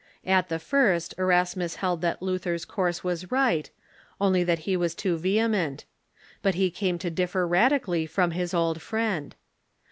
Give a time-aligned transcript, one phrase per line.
[0.25, 3.69] At the first Erasmus hekl that Luther's course was right,
[4.19, 5.85] only that he was too a d^L^th* vehement;
[6.41, 9.35] but he came to differ radically from his old friend.